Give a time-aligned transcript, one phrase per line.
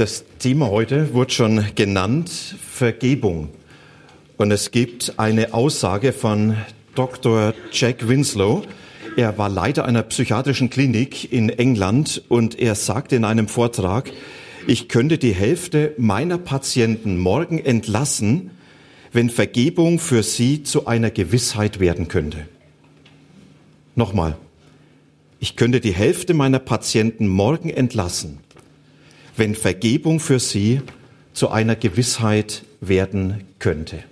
[0.00, 3.50] Das Thema heute wurde schon genannt, Vergebung.
[4.38, 6.56] Und es gibt eine Aussage von
[6.94, 7.52] Dr.
[7.70, 8.62] Jack Winslow.
[9.18, 14.10] Er war Leiter einer psychiatrischen Klinik in England und er sagte in einem Vortrag,
[14.66, 18.52] ich könnte die Hälfte meiner Patienten morgen entlassen,
[19.12, 22.48] wenn Vergebung für sie zu einer Gewissheit werden könnte.
[23.96, 24.38] Nochmal,
[25.40, 28.38] ich könnte die Hälfte meiner Patienten morgen entlassen,
[29.40, 30.82] wenn Vergebung für sie
[31.32, 34.04] zu einer Gewissheit werden könnte.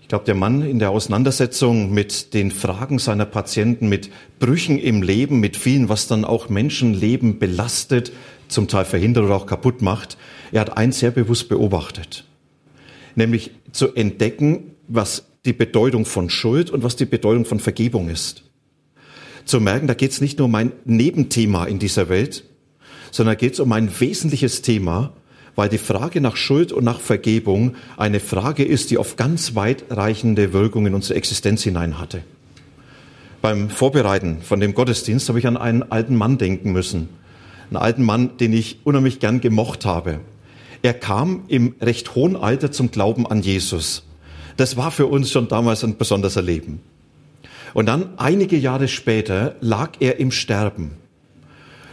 [0.00, 4.10] Ich glaube, der Mann in der Auseinandersetzung mit den Fragen seiner Patienten, mit
[4.40, 8.12] Brüchen im Leben, mit vielen, was dann auch Menschenleben belastet,
[8.48, 10.18] zum Teil verhindert oder auch kaputt macht,
[10.50, 12.24] er hat eins sehr bewusst beobachtet,
[13.14, 18.42] nämlich zu entdecken, was die Bedeutung von Schuld und was die Bedeutung von Vergebung ist.
[19.44, 22.44] Zu merken, da geht es nicht nur um ein Nebenthema in dieser Welt,
[23.12, 25.12] sondern geht es um ein wesentliches Thema,
[25.54, 30.52] weil die Frage nach Schuld und nach Vergebung eine Frage ist, die auf ganz weitreichende
[30.52, 32.22] Wirkungen in unsere Existenz hinein hatte.
[33.42, 37.08] Beim Vorbereiten von dem Gottesdienst habe ich an einen alten Mann denken müssen.
[37.68, 40.20] Einen alten Mann, den ich unheimlich gern gemocht habe.
[40.82, 44.04] Er kam im recht hohen Alter zum Glauben an Jesus.
[44.56, 46.80] Das war für uns schon damals ein besonderes Erleben.
[47.74, 51.01] Und dann einige Jahre später lag er im Sterben.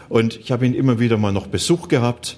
[0.10, 2.38] Und ich habe ihn immer wieder mal noch Besuch gehabt.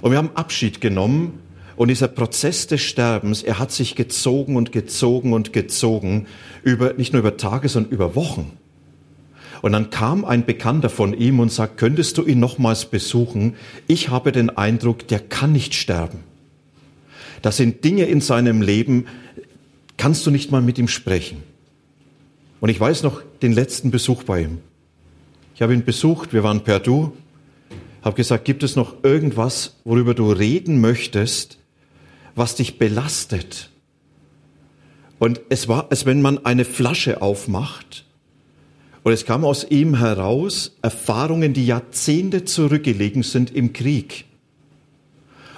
[0.00, 1.38] Und wir haben Abschied genommen.
[1.76, 6.26] Und dieser Prozess des Sterbens, er hat sich gezogen und gezogen und gezogen
[6.62, 8.56] über, nicht nur über Tage, sondern über Wochen.
[9.60, 13.54] Und dann kam ein Bekannter von ihm und sagt, könntest du ihn nochmals besuchen?
[13.88, 16.20] Ich habe den Eindruck, der kann nicht sterben.
[17.42, 19.06] Das sind Dinge in seinem Leben,
[19.96, 21.42] kannst du nicht mal mit ihm sprechen.
[22.60, 24.58] Und ich weiß noch den letzten Besuch bei ihm.
[25.54, 27.12] Ich habe ihn besucht, wir waren per Du,
[28.02, 31.58] habe gesagt, gibt es noch irgendwas, worüber du reden möchtest,
[32.34, 33.70] was dich belastet?
[35.20, 38.04] Und es war, als wenn man eine Flasche aufmacht
[39.04, 44.24] und es kam aus ihm heraus Erfahrungen, die Jahrzehnte zurückgelegen sind im Krieg.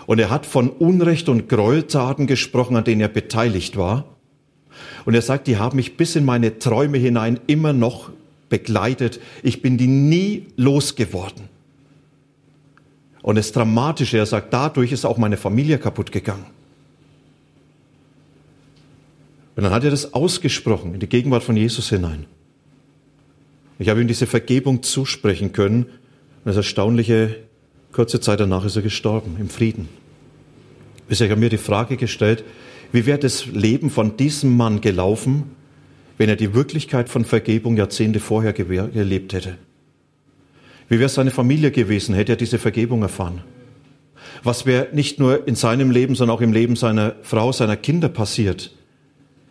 [0.05, 4.05] Und er hat von Unrecht und Gräueltaten gesprochen, an denen er beteiligt war.
[5.07, 8.11] Und er sagt, die haben mich bis in meine Träume hinein immer noch
[8.49, 9.21] begleitet.
[9.43, 11.49] Ich bin die nie losgeworden.
[13.23, 16.47] Und das Dramatische, er sagt, dadurch ist auch meine Familie kaputt gegangen.
[19.57, 22.27] Und dann hat er das ausgesprochen in die Gegenwart von Jesus hinein.
[23.79, 25.85] Ich habe ihm diese Vergebung zusprechen können.
[25.85, 27.37] Und das Erstaunliche,
[27.93, 29.89] kurze Zeit danach ist er gestorben, im Frieden.
[31.09, 32.45] Bisher hat mir die Frage gestellt,
[32.93, 35.51] wie wäre das Leben von diesem Mann gelaufen,
[36.19, 39.59] wenn er die Wirklichkeit von Vergebung Jahrzehnte vorher gelebt hätte?
[40.89, 43.43] Wie wäre seine Familie gewesen, hätte er diese Vergebung erfahren?
[44.43, 48.09] Was wäre nicht nur in seinem Leben, sondern auch im Leben seiner Frau, seiner Kinder
[48.09, 48.75] passiert,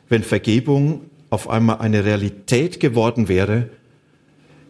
[0.09, 3.69] wenn Vergebung auf einmal eine Realität geworden wäre,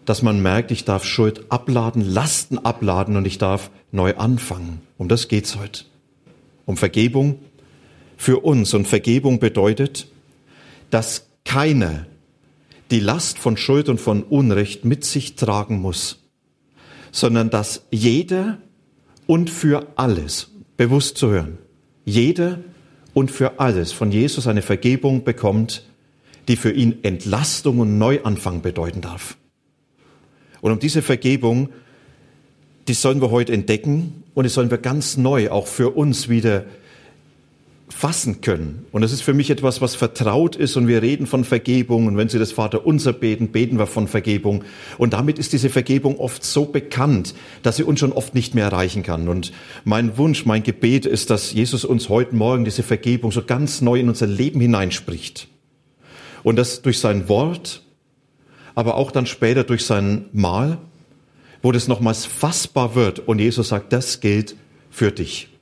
[0.05, 4.81] dass man merkt, ich darf Schuld abladen, Lasten abladen und ich darf neu anfangen.
[4.97, 5.83] Um das geht's heute.
[6.65, 7.39] Um Vergebung
[8.17, 8.73] für uns.
[8.73, 10.07] Und Vergebung bedeutet,
[10.91, 12.05] dass keiner
[12.91, 16.23] die Last von Schuld und von Unrecht mit sich tragen muss,
[17.11, 18.57] sondern dass jeder
[19.27, 21.57] und für alles, bewusst zu hören,
[22.03, 22.59] jeder
[23.13, 25.85] und für alles von Jesus eine Vergebung bekommt,
[26.47, 29.37] die für ihn Entlastung und Neuanfang bedeuten darf.
[30.61, 31.69] Und um diese Vergebung,
[32.87, 36.65] die sollen wir heute entdecken und die sollen wir ganz neu auch für uns wieder
[38.05, 38.85] fassen können.
[38.91, 42.17] Und das ist für mich etwas, was vertraut ist und wir reden von Vergebung und
[42.17, 44.63] wenn Sie das Vater unser beten, beten wir von Vergebung.
[44.99, 48.65] Und damit ist diese Vergebung oft so bekannt, dass sie uns schon oft nicht mehr
[48.65, 49.27] erreichen kann.
[49.27, 49.53] Und
[49.85, 53.99] mein Wunsch, mein Gebet ist, dass Jesus uns heute Morgen diese Vergebung so ganz neu
[53.99, 55.47] in unser Leben hineinspricht.
[56.43, 57.81] Und das durch sein Wort,
[58.75, 60.77] aber auch dann später durch sein Mahl,
[61.63, 64.55] wo das nochmals fassbar wird und Jesus sagt, das gilt
[64.91, 65.54] für dich.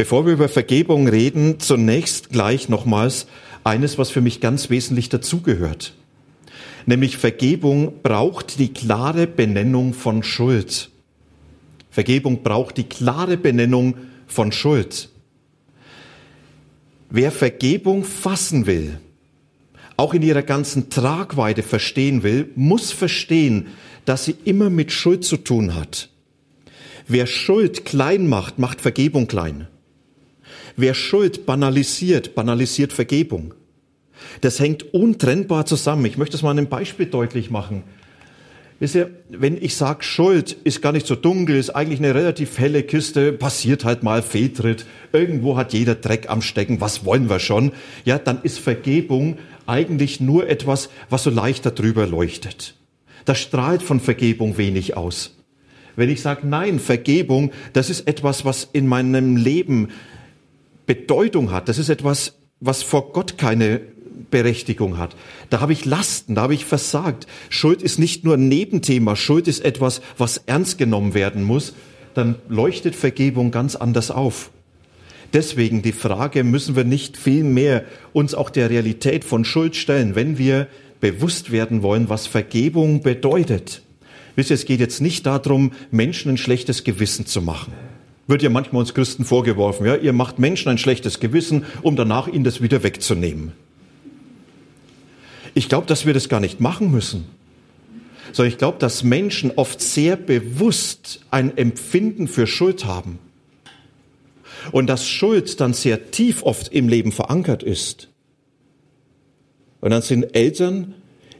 [0.00, 3.26] Bevor wir über Vergebung reden, zunächst gleich nochmals
[3.64, 5.92] eines, was für mich ganz wesentlich dazugehört.
[6.86, 10.88] Nämlich Vergebung braucht die klare Benennung von Schuld.
[11.90, 13.94] Vergebung braucht die klare Benennung
[14.26, 15.10] von Schuld.
[17.10, 19.00] wer Vergebung fassen will,
[19.98, 23.66] auch in ihrer ganzen Tragweite verstehen will, muss verstehen,
[24.06, 26.08] dass sie immer mit Schuld zu tun hat.
[27.06, 29.66] Wer Schuld klein macht, macht Vergebung klein.
[30.76, 33.54] Wer Schuld banalisiert, banalisiert Vergebung.
[34.40, 36.04] Das hängt untrennbar zusammen.
[36.04, 37.82] Ich möchte es mal an einem Beispiel deutlich machen.
[38.80, 42.58] Wisst ihr, wenn ich sage, Schuld ist gar nicht so dunkel, ist eigentlich eine relativ
[42.58, 47.40] helle Kiste, passiert halt mal Fehltritt, irgendwo hat jeder Dreck am Stecken, was wollen wir
[47.40, 47.72] schon?
[48.06, 49.36] Ja, dann ist Vergebung
[49.66, 52.74] eigentlich nur etwas, was so leicht darüber leuchtet.
[53.26, 55.36] Das strahlt von Vergebung wenig aus.
[55.94, 59.88] Wenn ich sage, nein, Vergebung, das ist etwas, was in meinem Leben
[60.90, 63.80] Bedeutung hat, das ist etwas, was vor Gott keine
[64.32, 65.14] Berechtigung hat.
[65.48, 67.28] Da habe ich Lasten, da habe ich versagt.
[67.48, 71.74] Schuld ist nicht nur ein Nebenthema, Schuld ist etwas, was ernst genommen werden muss.
[72.14, 74.50] Dann leuchtet Vergebung ganz anders auf.
[75.32, 80.16] Deswegen die Frage, müssen wir nicht viel mehr uns auch der Realität von Schuld stellen,
[80.16, 80.66] wenn wir
[80.98, 83.82] bewusst werden wollen, was Vergebung bedeutet.
[84.34, 87.72] Wisst ihr, es geht jetzt nicht darum, Menschen ein schlechtes Gewissen zu machen.
[88.30, 92.28] Wird ja manchmal uns Christen vorgeworfen, ja, ihr macht Menschen ein schlechtes Gewissen, um danach
[92.28, 93.50] ihnen das wieder wegzunehmen.
[95.52, 97.24] Ich glaube, dass wir das gar nicht machen müssen.
[98.30, 103.18] Sondern ich glaube, dass Menschen oft sehr bewusst ein Empfinden für Schuld haben.
[104.70, 108.10] Und dass Schuld dann sehr tief oft im Leben verankert ist.
[109.80, 110.94] Und dann sind Eltern,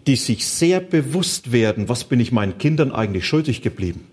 [0.08, 4.09] die sich sehr bewusst werden, was bin ich meinen Kindern eigentlich schuldig geblieben.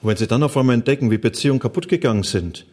[0.00, 2.66] Und wenn sie dann auf einmal entdecken, wie Beziehungen kaputt gegangen sind,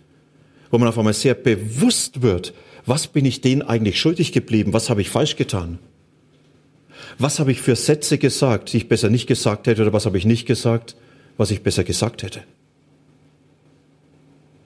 [0.70, 2.54] wo man auf einmal sehr bewusst wird,
[2.86, 4.74] was bin ich denen eigentlich schuldig geblieben?
[4.74, 5.80] Was habe ich falsch getan?
[7.18, 10.18] Was habe ich für Sätze gesagt, die ich besser nicht gesagt hätte oder was habe
[10.18, 10.96] ich nicht gesagt,
[11.38, 12.44] was ich besser gesagt hätte?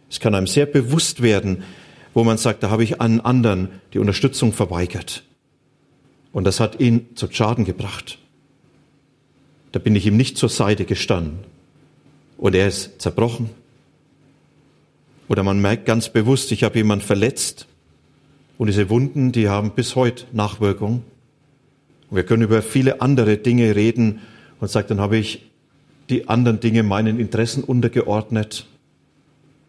[0.09, 1.63] Es kann einem sehr bewusst werden,
[2.13, 5.23] wo man sagt, da habe ich einen anderen die Unterstützung verweigert.
[6.31, 8.17] Und das hat ihn zu Schaden gebracht.
[9.71, 11.39] Da bin ich ihm nicht zur Seite gestanden.
[12.39, 13.49] Und er ist zerbrochen.
[15.27, 17.67] Oder man merkt ganz bewusst, ich habe jemand verletzt
[18.57, 21.03] und diese Wunden, die haben bis heute Nachwirkung.
[22.09, 24.21] Und wir können über viele andere Dinge reden
[24.59, 25.49] und sagt, dann habe ich
[26.09, 28.65] die anderen Dinge meinen Interessen untergeordnet.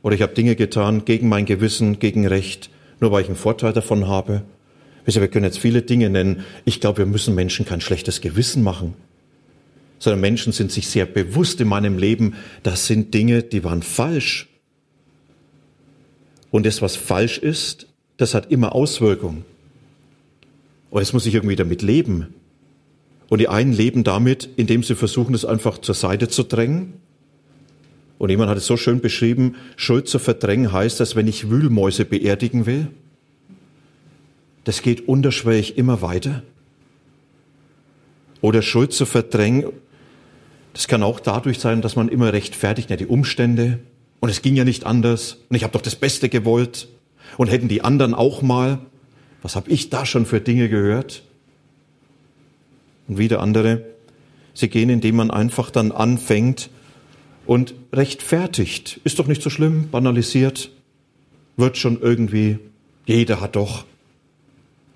[0.02, 2.70] Oder ich habe Dinge getan gegen mein Gewissen, gegen Recht,
[3.00, 4.43] nur weil ich einen Vorteil davon habe.
[5.05, 6.44] wir können jetzt viele Dinge nennen.
[6.64, 8.94] Ich glaube, wir müssen Menschen kein schlechtes Gewissen machen,
[10.00, 14.49] sondern Menschen sind sich sehr bewusst in meinem Leben, das sind Dinge, die waren falsch.
[16.50, 17.87] Und das, was falsch ist,
[18.17, 19.44] das hat immer Auswirkungen.
[20.91, 22.35] Und jetzt muss ich irgendwie damit leben.
[23.29, 26.94] Und die einen leben damit, indem sie versuchen, es einfach zur Seite zu drängen.
[28.19, 32.05] Und jemand hat es so schön beschrieben, Schuld zu verdrängen heißt, dass wenn ich Wühlmäuse
[32.05, 32.88] beerdigen will,
[34.64, 36.43] das geht unterschwellig immer weiter.
[38.41, 39.73] Oder Schuld zu verdrängen,
[40.72, 43.81] das kann auch dadurch sein, dass man immer rechtfertigt, ja, die Umstände,
[44.20, 46.88] und es ging ja nicht anders, und ich habe doch das Beste gewollt,
[47.37, 48.78] und hätten die anderen auch mal,
[49.43, 51.22] was habe ich da schon für Dinge gehört?
[53.08, 53.82] Und wieder andere,
[54.55, 56.70] sie gehen, indem man einfach dann anfängt
[57.46, 59.00] und rechtfertigt.
[59.05, 60.70] Ist doch nicht so schlimm, banalisiert,
[61.56, 62.59] wird schon irgendwie,
[63.06, 63.85] jeder hat doch.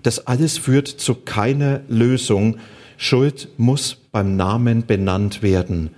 [0.03, 2.59] Das alles führt zu keiner Lösung.
[2.97, 5.91] Schuld muss beim Namen benannt werden,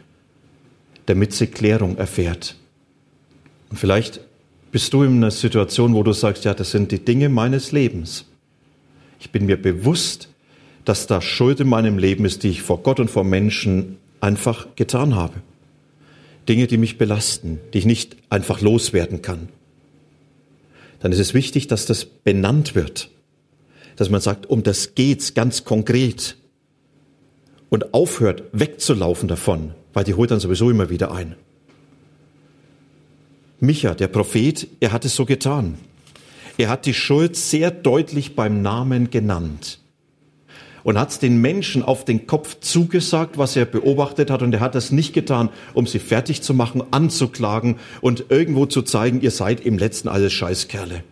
[1.05, 2.55] damit sie Klärung erfährt.
[3.69, 4.21] Und vielleicht
[4.71, 8.25] bist du in einer Situation, wo du sagst, ja, das sind die Dinge meines Lebens.
[9.19, 10.29] Ich bin mir bewusst,
[10.85, 14.67] dass da Schuld in meinem Leben ist, die ich vor Gott und vor Menschen einfach
[14.75, 15.41] getan habe.
[16.47, 19.49] Dinge, die mich belasten, die ich nicht einfach loswerden kann.
[20.99, 23.09] Dann ist es wichtig, dass das benannt wird.
[23.97, 26.37] Dass man sagt, um das geht's ganz konkret.
[27.69, 31.35] Und aufhört, wegzulaufen davon, weil die holt dann sowieso immer wieder ein.
[33.59, 35.77] Micha, der Prophet, er hat es so getan.
[36.57, 39.79] Er hat die Schuld sehr deutlich beim Namen genannt
[40.87, 44.41] und hat es den Menschen auf den Kopf zugesagt, was er beobachtet hat.
[44.41, 48.81] Und er hat das nicht getan, um sie fertig zu machen, anzuklagen und irgendwo zu
[48.83, 51.03] zeigen, ihr seid im letzten alles Scheißkerle.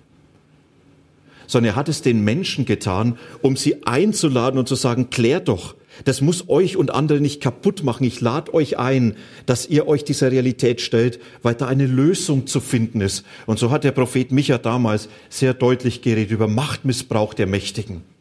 [1.48, 5.76] Sondern er hat es den Menschen getan, um sie einzuladen und zu sagen, klärt doch,
[6.04, 8.04] das muss euch und andere nicht kaputt machen.
[8.04, 12.60] Ich lade euch ein, dass ihr euch dieser Realität stellt, weil da eine Lösung zu
[12.60, 13.24] finden ist.
[13.46, 18.15] Und so hat der Prophet Micha damals sehr deutlich geredet über Machtmissbrauch der Mächtigen.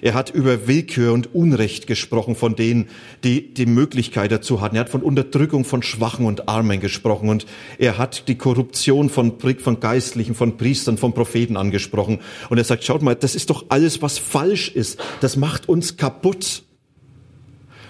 [0.00, 2.88] Er hat über Willkür und Unrecht gesprochen von denen,
[3.24, 4.76] die die Möglichkeit dazu hatten.
[4.76, 7.46] Er hat von Unterdrückung von Schwachen und Armen gesprochen und
[7.78, 12.20] er hat die Korruption von, von Geistlichen, von Priestern, von Propheten angesprochen.
[12.48, 15.00] Und er sagt, schaut mal, das ist doch alles, was falsch ist.
[15.20, 16.62] Das macht uns kaputt.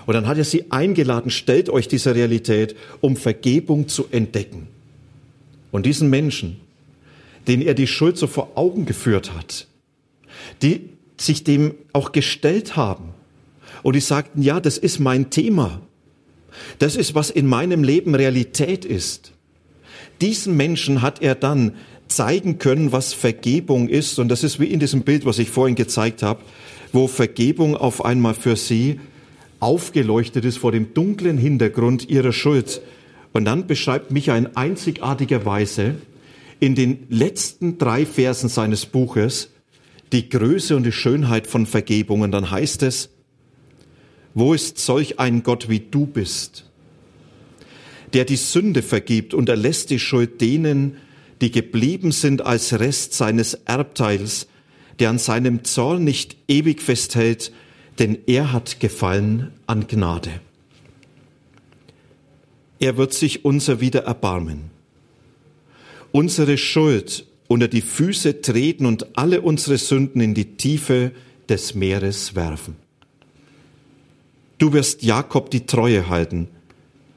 [0.06, 4.68] Und dann hat er sie eingeladen, stellt euch diese Realität, um Vergebung zu entdecken.
[5.70, 6.60] Und diesen Menschen,
[7.46, 9.66] denen er die Schuld so vor Augen geführt hat,
[10.62, 13.14] die sich dem auch gestellt haben
[13.82, 15.80] und die sagten, ja, das ist mein Thema.
[16.78, 19.32] Das ist, was in meinem Leben Realität ist.
[20.20, 21.74] Diesen Menschen hat er dann
[22.08, 24.18] zeigen können, was Vergebung ist.
[24.18, 26.40] Und das ist wie in diesem Bild, was ich vorhin gezeigt habe,
[26.92, 28.98] wo Vergebung auf einmal für sie
[29.60, 32.80] aufgeleuchtet ist vor dem dunklen Hintergrund ihrer Schuld.
[33.32, 35.96] Und dann beschreibt Micha in einzigartiger Weise
[36.60, 39.50] in den letzten drei Versen seines Buches
[40.12, 42.22] die Größe und die Schönheit von Vergebung.
[42.22, 43.10] Und dann heißt es,
[44.34, 46.64] wo ist solch ein Gott wie du bist,
[48.12, 50.96] der die Sünde vergibt und erlässt die Schuld denen,
[51.40, 54.48] die geblieben sind als Rest seines Erbteils,
[54.98, 57.52] der an seinem Zorn nicht ewig festhält,
[57.98, 60.40] denn er hat Gefallen an Gnade.
[62.80, 64.70] Er wird sich unser wieder erbarmen,
[66.12, 71.12] unsere Schuld unter die Füße treten und alle unsere Sünden in die Tiefe
[71.48, 72.76] des Meeres werfen.
[74.58, 76.48] Du wirst Jakob die Treue halten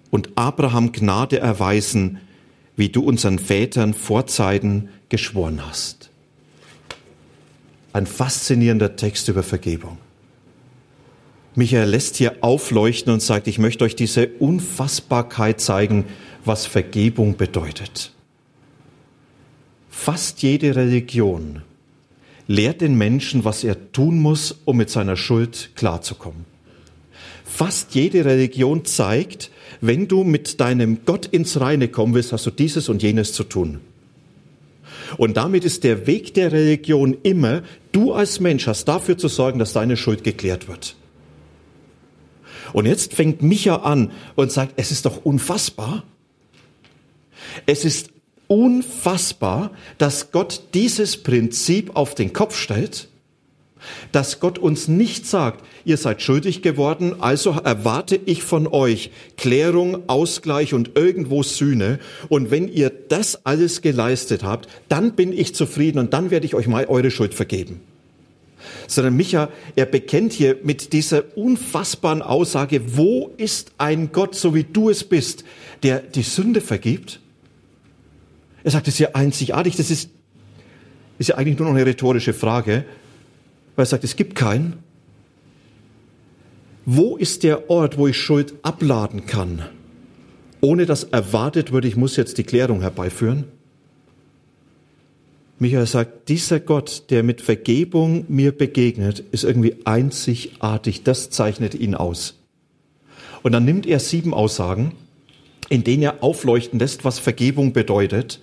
[0.09, 2.19] und Abraham Gnade erweisen,
[2.75, 6.09] wie du unseren Vätern vor Zeiten geschworen hast.
[7.93, 9.97] Ein faszinierender Text über Vergebung.
[11.55, 16.05] Michael lässt hier aufleuchten und sagt, ich möchte euch diese Unfassbarkeit zeigen,
[16.45, 18.13] was Vergebung bedeutet.
[19.91, 21.61] Fast jede Religion
[22.47, 26.45] lehrt den Menschen, was er tun muss, um mit seiner Schuld klarzukommen.
[27.43, 32.51] Fast jede Religion zeigt, wenn du mit deinem Gott ins Reine kommen willst, hast du
[32.51, 33.81] dieses und jenes zu tun.
[35.17, 39.59] Und damit ist der Weg der Religion immer, du als Mensch hast dafür zu sorgen,
[39.59, 40.95] dass deine Schuld geklärt wird.
[42.71, 46.03] Und jetzt fängt Micha an und sagt, es ist doch unfassbar.
[47.65, 48.11] Es ist
[48.51, 53.07] unfassbar, dass Gott dieses Prinzip auf den Kopf stellt,
[54.11, 60.03] dass Gott uns nicht sagt, ihr seid schuldig geworden, also erwarte ich von euch Klärung,
[60.07, 61.99] Ausgleich und irgendwo Sühne.
[62.27, 66.53] Und wenn ihr das alles geleistet habt, dann bin ich zufrieden und dann werde ich
[66.53, 67.79] euch mal eure Schuld vergeben
[68.87, 74.65] sondern Micha, er bekennt hier mit dieser unfassbaren Aussage, wo ist ein Gott, so wie
[74.65, 75.43] du es bist,
[75.81, 77.19] der die Sünde vergibt?
[78.63, 80.09] Er sagt, es ist ja einzigartig, das ist,
[81.17, 82.85] ist ja eigentlich nur noch eine rhetorische Frage,
[83.75, 84.79] weil er sagt, es gibt keinen.
[86.85, 89.63] Wo ist der Ort, wo ich Schuld abladen kann,
[90.61, 93.45] ohne dass erwartet wird, ich muss jetzt die Klärung herbeiführen?
[95.61, 101.03] Michael sagt, dieser Gott, der mit Vergebung mir begegnet, ist irgendwie einzigartig.
[101.03, 102.39] Das zeichnet ihn aus.
[103.43, 104.93] Und dann nimmt er sieben Aussagen,
[105.69, 108.39] in denen er aufleuchten lässt, was Vergebung bedeutet.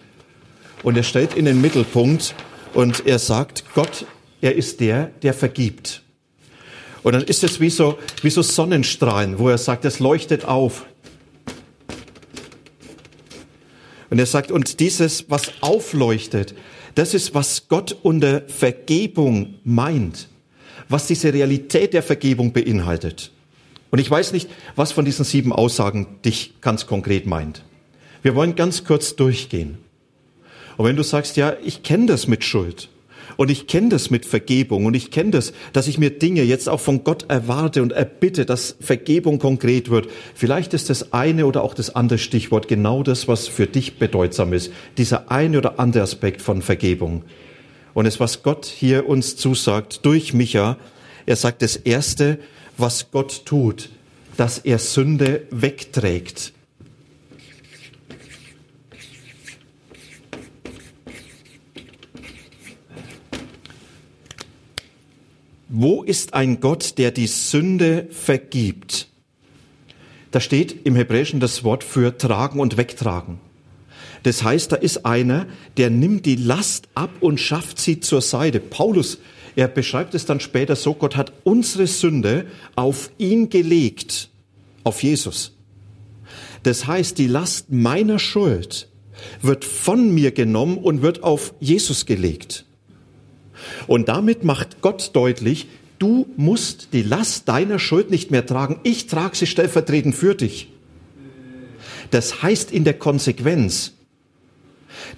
[0.83, 2.35] Und er stellt in den Mittelpunkt
[2.75, 4.07] und er sagt, Gott,
[4.41, 6.03] er ist der, der vergibt.
[7.03, 10.87] Und dann ist es wie so, wie so Sonnenstrahlen, wo er sagt, es leuchtet auf.
[14.11, 16.55] Und er sagt, und dieses, was aufleuchtet,
[16.95, 20.29] das ist, was Gott unter Vergebung meint,
[20.89, 23.31] was diese Realität der Vergebung beinhaltet.
[23.91, 27.65] Und ich weiß nicht, was von diesen sieben Aussagen dich ganz konkret meint.
[28.23, 29.79] Wir wollen ganz kurz durchgehen.
[30.79, 32.89] Und wenn du sagst, ja, ich kenne das mit Schuld,
[33.39, 36.69] und ich kenne das mit Vergebung und ich kenne das, dass ich mir Dinge jetzt
[36.69, 40.09] auch von Gott erwarte und erbitte, dass Vergebung konkret wird.
[40.35, 44.53] Vielleicht ist das eine oder auch das andere Stichwort genau das, was für dich bedeutsam
[44.53, 44.73] ist.
[44.97, 47.23] Dieser eine oder andere Aspekt von Vergebung.
[47.95, 50.77] Und es, was Gott hier uns zusagt durch Micha,
[51.25, 52.41] er sagt das erste,
[52.77, 53.91] was Gott tut,
[54.37, 56.53] dass er Sünde wegträgt.
[65.69, 69.09] Wo ist ein Gott, der die Sünde vergibt?
[70.31, 73.39] Da steht im Hebräischen das Wort für tragen und wegtragen.
[74.23, 75.47] Das heißt, da ist einer,
[75.77, 78.61] der nimmt die Last ab und schafft sie zur Seite.
[78.61, 79.19] Paulus,
[79.57, 84.31] er beschreibt es dann später so, Gott hat unsere Sünde auf ihn gelegt,
[84.85, 85.55] auf Jesus.
[86.63, 88.89] Das heißt, die Last meiner Schuld
[89.43, 92.65] wird von mir genommen und wird auf Jesus gelegt.
[93.87, 95.67] Und damit macht Gott deutlich,
[95.99, 98.79] Du musst die Last deiner Schuld nicht mehr tragen.
[98.85, 100.69] Ich trage sie stellvertretend für dich.
[102.11, 103.95] Das heißt in der Konsequenz,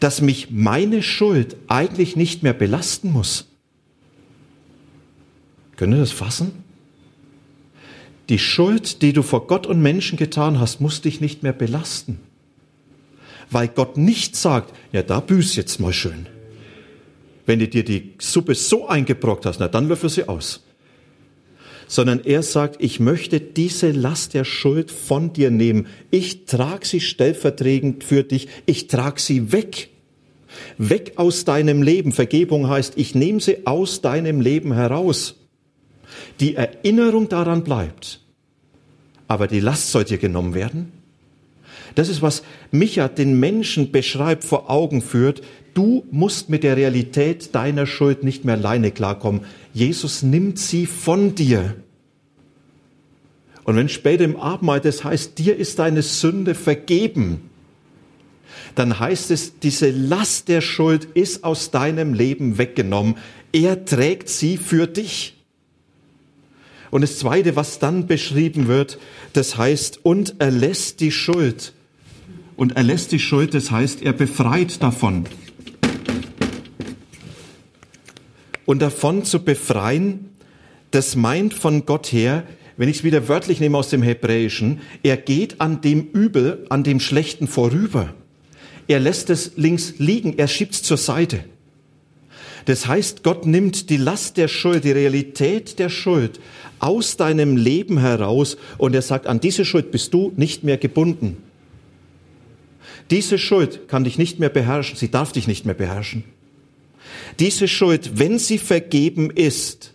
[0.00, 3.46] dass mich meine Schuld eigentlich nicht mehr belasten muss.
[5.76, 6.52] Können ihr das fassen?
[8.28, 12.20] Die Schuld, die du vor Gott und Menschen getan hast, muss dich nicht mehr belasten.
[13.50, 16.26] Weil Gott nicht sagt, ja, da büß jetzt mal schön.
[17.46, 20.64] Wenn du dir die Suppe so eingebrockt hast, na dann löffel sie aus.
[21.86, 25.86] Sondern er sagt, ich möchte diese Last der Schuld von dir nehmen.
[26.10, 28.48] Ich trage sie stellvertretend für dich.
[28.66, 29.88] Ich trage sie weg.
[30.78, 32.12] Weg aus deinem Leben.
[32.12, 35.36] Vergebung heißt, ich nehme sie aus deinem Leben heraus.
[36.38, 38.20] Die Erinnerung daran bleibt.
[39.26, 40.92] Aber die Last soll dir genommen werden.
[41.94, 45.42] Das ist, was Micha den Menschen beschreibt, vor Augen führt.
[45.74, 49.42] Du musst mit der Realität deiner Schuld nicht mehr alleine klarkommen.
[49.72, 51.76] Jesus nimmt sie von dir.
[53.64, 57.50] Und wenn später im Abendmahl das heißt, dir ist deine Sünde vergeben,
[58.74, 63.16] dann heißt es, diese Last der Schuld ist aus deinem Leben weggenommen.
[63.52, 65.36] Er trägt sie für dich.
[66.90, 68.98] Und das Zweite, was dann beschrieben wird,
[69.32, 71.72] das heißt, und er lässt die Schuld.
[72.56, 75.26] Und er lässt die Schuld, das heißt, er befreit davon.
[78.70, 80.30] Und davon zu befreien,
[80.92, 82.44] das meint von Gott her,
[82.76, 86.84] wenn ich es wieder wörtlich nehme aus dem Hebräischen, er geht an dem Übel, an
[86.84, 88.14] dem Schlechten vorüber.
[88.86, 91.42] Er lässt es links liegen, er schiebt es zur Seite.
[92.66, 96.38] Das heißt, Gott nimmt die Last der Schuld, die Realität der Schuld
[96.78, 101.38] aus deinem Leben heraus und er sagt, an diese Schuld bist du nicht mehr gebunden.
[103.10, 106.22] Diese Schuld kann dich nicht mehr beherrschen, sie darf dich nicht mehr beherrschen.
[107.38, 109.94] Diese Schuld, wenn sie vergeben ist,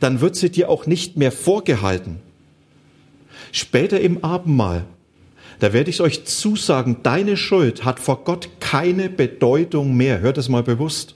[0.00, 2.18] dann wird sie dir auch nicht mehr vorgehalten.
[3.52, 4.84] Später im Abendmahl,
[5.60, 10.20] da werde ich euch zusagen, deine Schuld hat vor Gott keine Bedeutung mehr.
[10.20, 11.14] Hört es mal bewusst.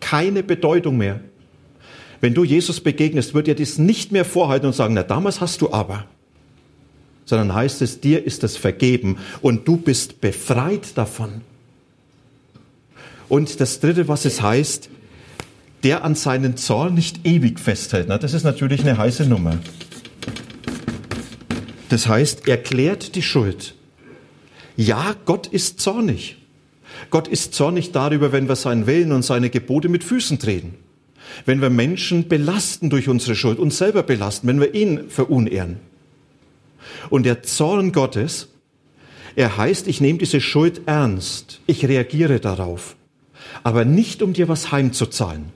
[0.00, 1.20] Keine Bedeutung mehr.
[2.20, 5.62] Wenn du Jesus begegnest, wird er dies nicht mehr vorhalten und sagen, na damals hast
[5.62, 6.06] du aber.
[7.24, 11.40] Sondern heißt es, dir ist es vergeben und du bist befreit davon.
[13.28, 14.90] Und das Dritte, was es heißt,
[15.82, 18.06] der an seinen Zorn nicht ewig festhält.
[18.08, 19.58] Na, das ist natürlich eine heiße Nummer.
[21.88, 23.74] Das heißt, er klärt die Schuld.
[24.76, 26.36] Ja, Gott ist zornig.
[27.10, 30.74] Gott ist zornig darüber, wenn wir seinen Willen und seine Gebote mit Füßen treten
[31.44, 35.78] wenn wir Menschen belasten durch unsere Schuld, uns selber belasten, wenn wir ihn verunehren.
[37.10, 38.48] Und der Zorn Gottes,
[39.36, 42.96] er heißt, ich nehme diese Schuld ernst, ich reagiere darauf,
[43.64, 45.46] aber nicht um dir was heimzuzahlen,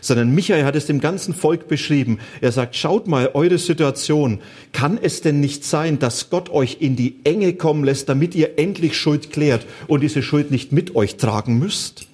[0.00, 2.18] sondern Michael hat es dem ganzen Volk beschrieben.
[2.40, 4.40] Er sagt, schaut mal eure Situation.
[4.72, 8.58] Kann es denn nicht sein, dass Gott euch in die Enge kommen lässt, damit ihr
[8.58, 12.06] endlich Schuld klärt und diese Schuld nicht mit euch tragen müsst?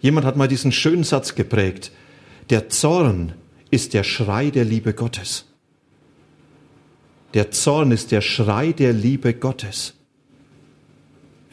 [0.00, 1.92] Jemand hat mal diesen schönen Satz geprägt.
[2.50, 3.32] Der Zorn
[3.70, 5.46] ist der Schrei der Liebe Gottes.
[7.32, 9.94] Der Zorn ist der Schrei der Liebe Gottes.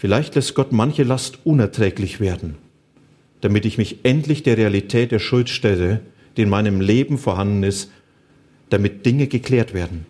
[0.02, 2.56] Vielleicht lässt Gott manche Last unerträglich werden,
[3.42, 6.02] damit ich mich endlich der Realität der Schuld stelle,
[6.36, 7.92] die in meinem Leben vorhanden ist,
[8.72, 10.08] damit Dinge geklärt werden.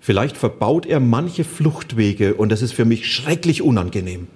[0.00, 4.28] Vielleicht verbaut er manche Fluchtwege und das ist für mich schrecklich unangenehm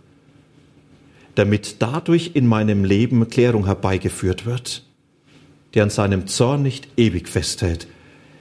[1.38, 4.83] damit dadurch in meinem Leben Klärung herbeigeführt wird,
[5.74, 7.87] der an seinem Zorn nicht ewig festhält.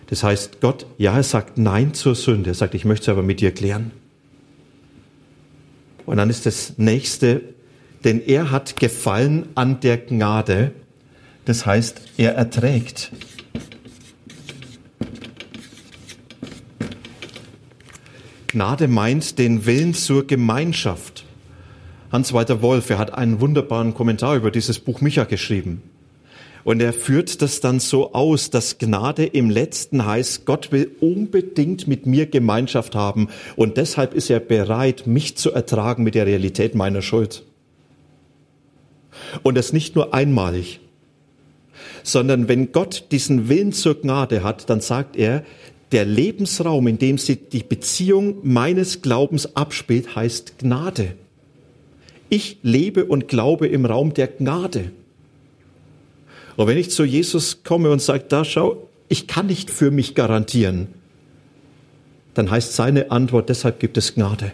[0.08, 2.50] Das heißt, Gott, ja, er sagt Nein zur Sünde.
[2.50, 3.92] Er sagt, ich möchte es aber mit dir klären.
[6.08, 7.42] Und dann ist das nächste,
[8.06, 10.72] denn er hat Gefallen an der Gnade.
[11.44, 13.12] Das heißt, er erträgt.
[18.48, 21.26] Gnade meint den Willen zur Gemeinschaft.
[22.10, 25.82] Hans-Walter Wolf, er hat einen wunderbaren Kommentar über dieses Buch Micha geschrieben.
[26.68, 31.88] Und er führt das dann so aus, dass Gnade im letzten heißt, Gott will unbedingt
[31.88, 36.76] mit mir Gemeinschaft haben und deshalb ist er bereit, mich zu ertragen mit der Realität
[36.76, 37.46] meiner Schuld.
[39.44, 40.82] Und das nicht nur einmalig,
[42.04, 45.46] sondern wenn Gott diesen Willen zur Gnade hat, dann sagt er,
[45.94, 51.14] der Lebensraum, in dem sich die Beziehung meines Glaubens abspielt, heißt Gnade.
[52.28, 54.92] Ich lebe und glaube im Raum der Gnade.
[56.58, 60.16] Und wenn ich zu Jesus komme und sage, da schau, ich kann nicht für mich
[60.16, 60.88] garantieren,
[62.34, 64.52] dann heißt seine Antwort, deshalb gibt es Gnade.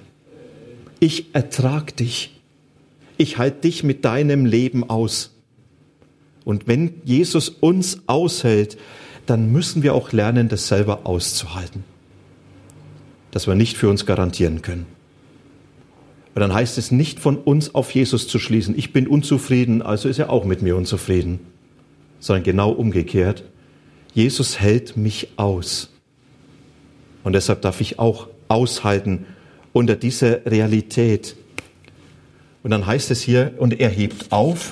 [1.00, 2.40] Ich ertrag dich.
[3.18, 5.32] Ich halte dich mit deinem Leben aus.
[6.46, 8.78] Und wenn Jesus uns aushält,
[9.26, 11.86] dann müssen wir auch lernen, das selber auszuhalten.
[13.32, 14.86] Das wir nicht für uns garantieren können.
[16.36, 20.10] Und dann heißt es nicht von uns auf Jesus zu schließen, ich bin unzufrieden, also
[20.10, 21.40] ist er auch mit mir unzufrieden,
[22.24, 23.44] sondern genau umgekehrt.
[24.14, 25.90] Jesus hält mich aus.
[27.26, 29.26] Und deshalb darf ich auch aushalten
[29.74, 31.36] unter dieser Realität.
[32.64, 34.72] Und dann heißt es hier, und er hebt auf.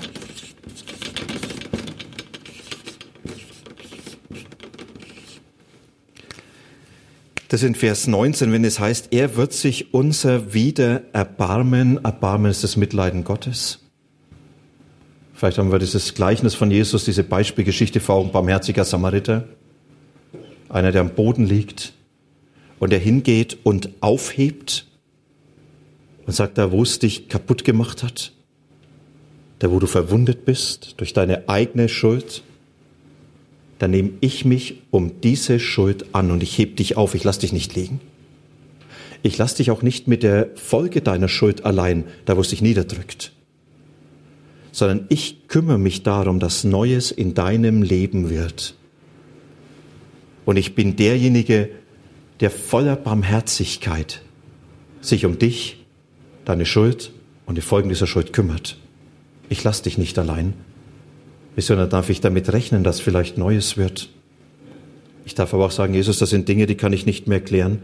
[7.49, 12.01] Das in Vers 19, wenn es heißt, er wird sich unser wieder erbarmen.
[12.01, 13.80] Erbarmen ist das Mitleiden Gottes.
[15.41, 19.45] Vielleicht haben wir dieses Gleichnis von Jesus, diese Beispielgeschichte vor Augen, barmherziger Samariter.
[20.69, 21.93] Einer, der am Boden liegt
[22.77, 24.85] und der hingeht und aufhebt
[26.27, 28.33] und sagt, da wo es dich kaputt gemacht hat,
[29.57, 32.43] da wo du verwundet bist durch deine eigene Schuld,
[33.79, 37.39] dann nehme ich mich um diese Schuld an und ich heb dich auf, ich lass
[37.39, 37.99] dich nicht liegen.
[39.23, 42.61] Ich lass dich auch nicht mit der Folge deiner Schuld allein, da wo es dich
[42.61, 43.31] niederdrückt
[44.71, 48.75] sondern ich kümmere mich darum, dass Neues in deinem Leben wird.
[50.45, 51.69] Und ich bin derjenige,
[52.39, 54.21] der voller Barmherzigkeit
[55.01, 55.77] sich um dich,
[56.45, 57.11] deine Schuld
[57.45, 58.77] und die Folgen dieser Schuld kümmert.
[59.49, 60.53] Ich lasse dich nicht allein,
[61.57, 64.09] sondern darf ich damit rechnen, dass vielleicht Neues wird.
[65.25, 67.83] Ich darf aber auch sagen, Jesus, das sind Dinge, die kann ich nicht mehr klären.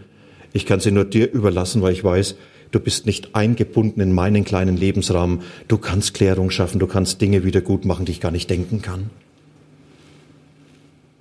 [0.53, 2.35] Ich kann sie nur dir überlassen, weil ich weiß,
[2.71, 5.41] Du bist nicht eingebunden in meinen kleinen Lebensrahmen.
[5.67, 8.81] Du kannst Klärung schaffen, du kannst Dinge wieder gut machen, die ich gar nicht denken
[8.81, 9.09] kann.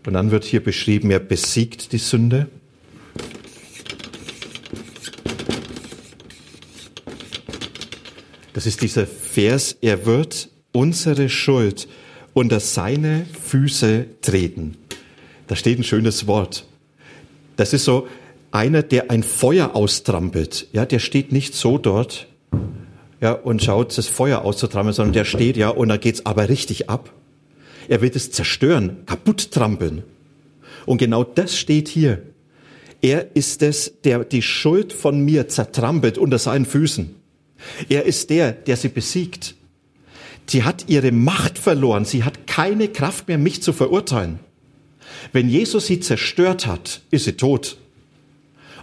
[0.06, 2.48] Und dann wird hier beschrieben, er besiegt die Sünde.
[8.52, 11.88] Das ist dieser Vers, er wird unsere Schuld
[12.32, 14.76] unter seine Füße treten.
[15.46, 16.66] Da steht ein schönes Wort.
[17.56, 18.08] Das ist so,
[18.56, 22.26] einer, der ein Feuer austrampelt, ja, der steht nicht so dort,
[23.20, 26.90] ja, und schaut das Feuer auszutrampeln, sondern der steht, ja, und da geht's aber richtig
[26.90, 27.12] ab.
[27.88, 30.02] Er wird es zerstören, kaputt trampeln.
[30.86, 32.22] Und genau das steht hier.
[33.02, 37.14] Er ist es, der die Schuld von mir zertrampelt unter seinen Füßen.
[37.88, 39.54] Er ist der, der sie besiegt.
[40.46, 42.04] Sie hat ihre Macht verloren.
[42.04, 44.40] Sie hat keine Kraft mehr, mich zu verurteilen.
[45.32, 47.76] Wenn Jesus sie zerstört hat, ist sie tot.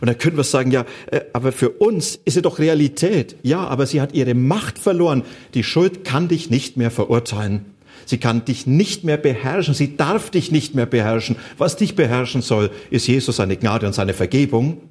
[0.03, 3.37] Und da können wir sagen, ja, äh, aber für uns ist sie doch Realität.
[3.41, 5.23] Ja, aber sie hat ihre Macht verloren.
[5.53, 7.63] Die Schuld kann dich nicht mehr verurteilen.
[8.03, 9.73] Sie kann dich nicht mehr beherrschen.
[9.73, 11.37] Sie darf dich nicht mehr beherrschen.
[11.57, 14.81] Was dich beherrschen soll, ist Jesus, seine Gnade und seine Vergebung.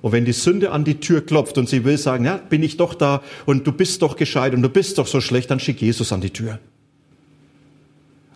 [0.00, 2.78] Und wenn die Sünde an die Tür klopft und sie will sagen, ja, bin ich
[2.78, 5.82] doch da und du bist doch gescheit und du bist doch so schlecht, dann schick
[5.82, 6.58] Jesus an die Tür.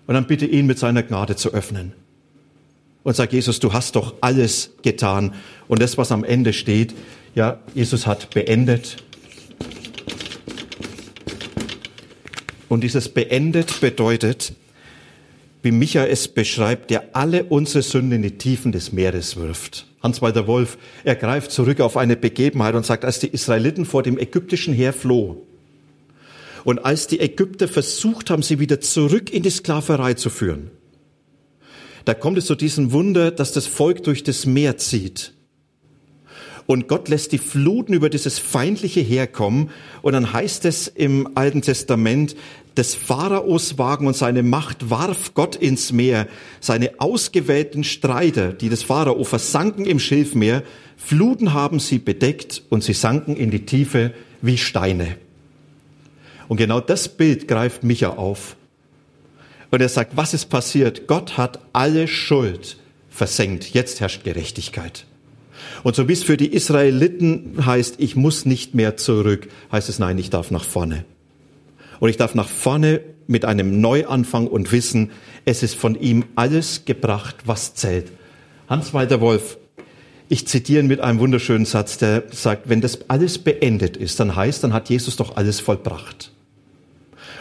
[0.07, 1.95] Und dann bitte ihn mit seiner Gnade zu öffnen
[3.05, 5.35] und sag, Jesus, du hast doch alles getan.
[5.69, 6.95] Und das, was am Ende steht,
[7.35, 8.97] ja, Jesus hat beendet.
[12.69, 14.55] Und dieses beendet bedeutet,
[15.63, 19.87] wie Micha es beschreibt, der alle unsere Sünden in die Tiefen des Meeres wirft.
[20.03, 24.19] Hans-Walter Wolf, er greift zurück auf eine Begebenheit und sagt, als die Israeliten vor dem
[24.19, 25.47] ägyptischen Heer floh
[26.65, 30.71] und als die Ägypter versucht haben, sie wieder zurück in die Sklaverei zu führen,
[32.05, 35.33] da kommt es zu diesem Wunder, dass das Volk durch das Meer zieht.
[36.67, 39.71] Und Gott lässt die Fluten über dieses feindliche herkommen.
[40.03, 42.37] Und dann heißt es im Alten Testament,
[42.77, 46.27] des Pharaos Wagen und seine Macht warf Gott ins Meer.
[46.61, 50.63] Seine ausgewählten Streiter, die des Pharao versanken im Schilfmeer.
[50.97, 54.13] Fluten haben sie bedeckt und sie sanken in die Tiefe
[54.43, 55.17] wie Steine.
[56.49, 58.57] Und genau das Bild greift Micha auf.
[59.75, 61.09] Und er sagt, was ist passiert?
[61.09, 62.77] Gott hat alle Schuld
[63.11, 63.75] versenkt.
[63.75, 65.05] Jetzt herrscht Gerechtigkeit.
[65.83, 69.99] Und so wie es für die Israeliten heißt, ich muss nicht mehr zurück, heißt es
[69.99, 71.05] nein, ich darf nach vorne.
[71.99, 75.11] Und ich darf nach vorne mit einem Neuanfang und wissen,
[75.45, 78.13] es ist von ihm alles gebracht, was zählt.
[78.69, 79.59] Hans-Walter Wolf,
[80.29, 84.63] ich zitiere mit einem wunderschönen Satz, der sagt, wenn das alles beendet ist, dann heißt,
[84.63, 86.31] dann hat Jesus doch alles vollbracht.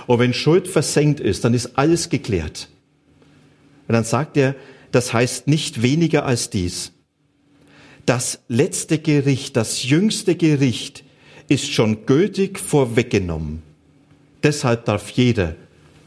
[0.08, 2.70] Und wenn Schuld versenkt ist, dann ist alles geklärt.
[3.88, 4.56] Und dann sagt er,
[4.92, 6.92] das heißt nicht weniger als dies.
[8.06, 11.04] Das letzte Gericht, das jüngste Gericht
[11.48, 13.64] ist schon gültig vorweggenommen.
[14.44, 15.56] Deshalb darf jeder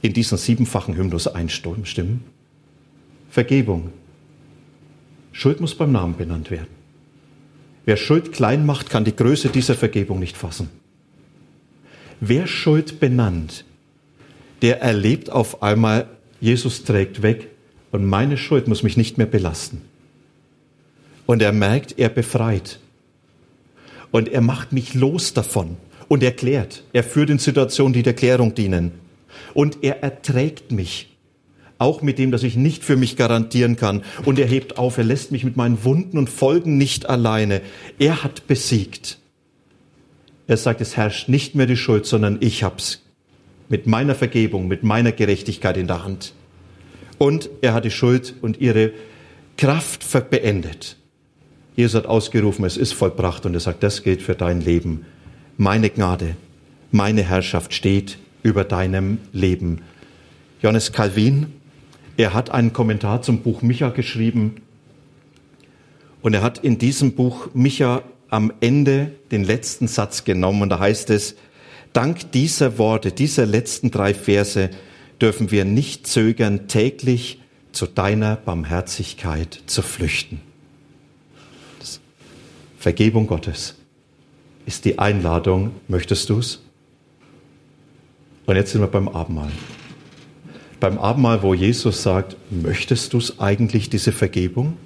[0.02, 2.24] in diesen siebenfachen Hymnus einstimmen.
[3.30, 3.92] Vergebung.
[5.32, 6.68] Schuld muss beim Namen benannt werden.
[7.84, 10.68] Wer Schuld klein macht, kann die Größe dieser Vergebung nicht fassen.
[12.20, 13.64] Wer Schuld benannt,
[14.62, 16.08] der erlebt auf einmal,
[16.40, 17.48] Jesus trägt weg
[17.92, 19.82] und meine Schuld muss mich nicht mehr belasten.
[21.26, 22.78] Und er merkt, er befreit.
[24.10, 25.76] Und er macht mich los davon
[26.08, 26.84] und erklärt.
[26.92, 28.92] Er führt in Situationen, die der Klärung dienen.
[29.54, 31.12] Und er erträgt mich.
[31.78, 34.02] Auch mit dem, dass ich nicht für mich garantieren kann.
[34.24, 37.60] Und er hebt auf, er lässt mich mit meinen Wunden und Folgen nicht alleine.
[37.98, 39.18] Er hat besiegt.
[40.46, 43.02] Er sagt, es herrscht nicht mehr die Schuld, sondern ich hab's.
[43.68, 46.34] Mit meiner Vergebung, mit meiner Gerechtigkeit in der Hand.
[47.18, 48.92] Und er hat die Schuld und ihre
[49.56, 50.96] Kraft beendet.
[51.74, 55.04] Jesus hat ausgerufen, es ist vollbracht und er sagt, das gilt für dein Leben.
[55.56, 56.36] Meine Gnade,
[56.90, 59.82] meine Herrschaft steht über deinem Leben.
[60.62, 61.52] Johannes Calvin,
[62.16, 64.62] er hat einen Kommentar zum Buch Micha geschrieben
[66.22, 70.78] und er hat in diesem Buch Micha am Ende den letzten Satz genommen und da
[70.78, 71.36] heißt es,
[71.96, 74.68] dank dieser Worte, dieser letzten drei Verse
[75.18, 77.40] dürfen wir nicht zögern, täglich
[77.72, 80.42] zu deiner Barmherzigkeit zu flüchten.
[81.78, 82.00] Das
[82.78, 83.76] Vergebung Gottes
[84.66, 86.62] ist die Einladung, möchtest du's?
[88.44, 89.52] Und jetzt sind wir beim Abendmahl.
[90.80, 94.76] Beim Abendmahl, wo Jesus sagt, möchtest du's eigentlich, diese Vergebung?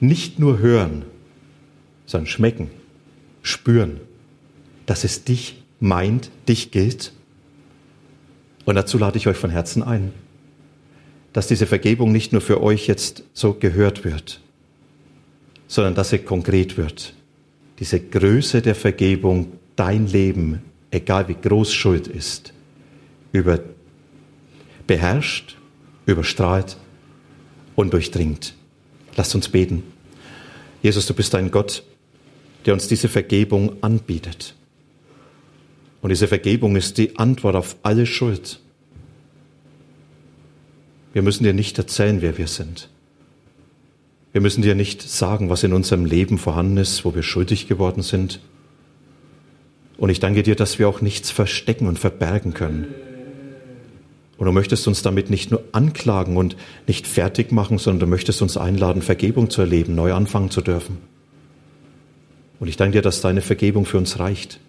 [0.00, 1.04] Nicht nur hören,
[2.06, 2.70] sondern schmecken,
[3.42, 4.00] spüren,
[4.86, 7.12] dass es dich meint, dich gilt.
[8.64, 10.12] Und dazu lade ich euch von Herzen ein,
[11.32, 14.40] dass diese Vergebung nicht nur für euch jetzt so gehört wird,
[15.66, 17.14] sondern dass sie konkret wird.
[17.78, 22.52] Diese Größe der Vergebung, dein Leben, egal wie groß Schuld ist,
[23.32, 23.60] über
[24.86, 25.56] beherrscht,
[26.06, 26.76] überstrahlt
[27.76, 28.54] und durchdringt.
[29.16, 29.84] Lasst uns beten.
[30.82, 31.84] Jesus, du bist ein Gott,
[32.66, 34.54] der uns diese Vergebung anbietet.
[36.00, 38.60] Und diese Vergebung ist die Antwort auf alle Schuld.
[41.12, 42.88] Wir müssen dir nicht erzählen, wer wir sind.
[44.32, 48.02] Wir müssen dir nicht sagen, was in unserem Leben vorhanden ist, wo wir schuldig geworden
[48.02, 48.40] sind.
[49.96, 52.94] Und ich danke dir, dass wir auch nichts verstecken und verbergen können.
[54.36, 56.56] Und du möchtest uns damit nicht nur anklagen und
[56.86, 60.98] nicht fertig machen, sondern du möchtest uns einladen, Vergebung zu erleben, neu anfangen zu dürfen.
[62.60, 64.60] Und ich danke dir, dass deine Vergebung für uns reicht,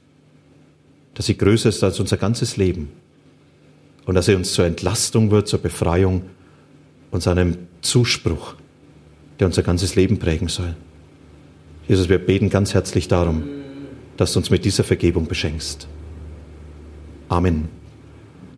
[1.19, 2.87] dass sie größer ist als unser ganzes Leben
[4.05, 6.21] und dass sie uns zur Entlastung wird, zur Befreiung
[7.11, 8.55] und zu einem Zuspruch,
[9.37, 10.77] der unser ganzes Leben prägen soll.
[11.89, 13.43] Jesus, wir beten ganz herzlich darum,
[14.15, 15.89] dass du uns mit dieser Vergebung beschenkst.
[17.27, 17.67] Amen.